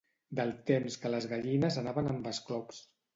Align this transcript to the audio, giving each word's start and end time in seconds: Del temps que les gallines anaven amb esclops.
Del 0.37 0.53
temps 0.69 0.95
que 1.03 1.11
les 1.15 1.27
gallines 1.33 1.77
anaven 1.83 2.09
amb 2.15 2.31
esclops. 2.33 2.81